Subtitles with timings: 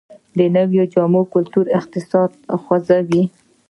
[0.37, 2.29] د نویو جامو کلتور اقتصاد
[2.61, 3.23] خوځوي